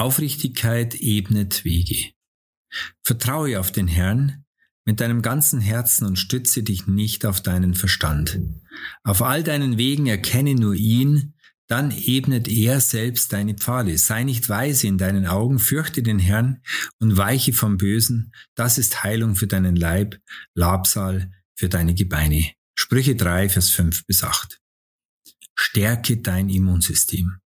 [0.00, 2.12] Aufrichtigkeit ebnet Wege.
[3.02, 4.44] Vertraue auf den Herrn
[4.86, 8.40] mit deinem ganzen Herzen und stütze dich nicht auf deinen Verstand.
[9.04, 11.34] Auf all deinen Wegen erkenne nur ihn,
[11.66, 13.96] dann ebnet er selbst deine Pfade.
[13.98, 16.62] Sei nicht weise in deinen Augen, fürchte den Herrn
[16.98, 18.32] und weiche vom Bösen.
[18.54, 20.18] Das ist Heilung für deinen Leib,
[20.54, 22.50] Labsal für deine Gebeine.
[22.74, 24.60] Sprüche 3, Vers 5 bis 8.
[25.54, 27.40] Stärke dein Immunsystem.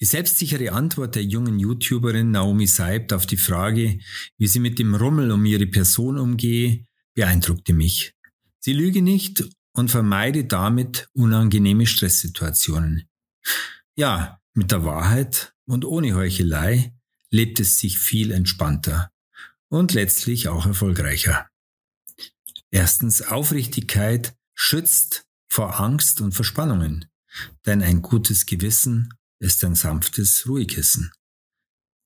[0.00, 3.98] Die selbstsichere Antwort der jungen YouTuberin Naomi Seibt auf die Frage,
[4.38, 8.14] wie sie mit dem Rummel um ihre Person umgehe, beeindruckte mich.
[8.60, 13.08] Sie lüge nicht und vermeide damit unangenehme Stresssituationen.
[13.94, 16.94] Ja, mit der Wahrheit und ohne Heuchelei
[17.30, 19.10] lebt es sich viel entspannter
[19.68, 21.48] und letztlich auch erfolgreicher.
[22.70, 27.06] Erstens, Aufrichtigkeit schützt vor Angst und Verspannungen,
[27.66, 31.10] denn ein gutes Gewissen ist ein sanftes Ruhekissen.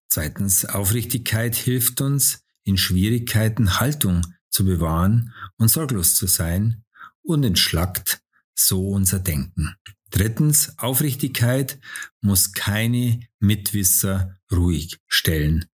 [0.08, 6.84] Zweitens, Aufrichtigkeit hilft uns, in Schwierigkeiten Haltung zu bewahren und sorglos zu sein
[7.22, 8.22] und entschlackt
[8.54, 9.74] so unser Denken.
[10.10, 11.80] Drittens, Aufrichtigkeit
[12.20, 15.66] muss keine Mitwisser ruhig stellen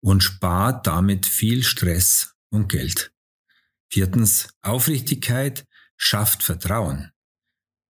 [0.00, 3.12] und spart damit viel Stress und Geld.
[3.90, 5.64] Viertens, Aufrichtigkeit
[5.96, 7.10] schafft Vertrauen.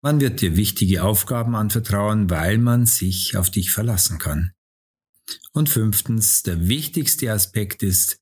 [0.02, 4.52] Man wird dir wichtige Aufgaben anvertrauen, weil man sich auf dich verlassen kann.
[5.52, 8.18] Und fünftens, der wichtigste Aspekt ist,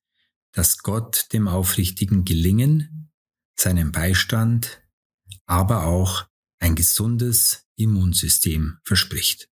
[0.53, 3.13] dass Gott dem Aufrichtigen gelingen,
[3.55, 4.83] seinen Beistand,
[5.47, 6.27] aber auch
[6.59, 9.49] ein gesundes Immunsystem verspricht.